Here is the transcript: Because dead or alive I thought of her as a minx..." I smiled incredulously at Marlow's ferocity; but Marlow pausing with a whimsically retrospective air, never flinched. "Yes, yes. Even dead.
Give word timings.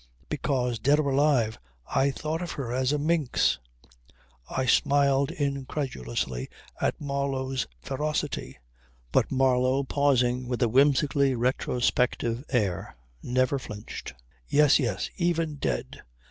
Because 0.29 0.79
dead 0.79 0.97
or 0.99 1.11
alive 1.11 1.59
I 1.85 2.09
thought 2.09 2.41
of 2.41 2.53
her 2.53 2.73
as 2.73 2.91
a 2.91 2.97
minx..." 2.97 3.59
I 4.49 4.65
smiled 4.65 5.29
incredulously 5.29 6.49
at 6.81 6.99
Marlow's 6.99 7.67
ferocity; 7.83 8.57
but 9.11 9.31
Marlow 9.31 9.83
pausing 9.83 10.47
with 10.47 10.63
a 10.63 10.69
whimsically 10.69 11.35
retrospective 11.35 12.43
air, 12.49 12.95
never 13.21 13.59
flinched. 13.59 14.15
"Yes, 14.47 14.79
yes. 14.79 15.07
Even 15.19 15.57
dead. 15.57 16.01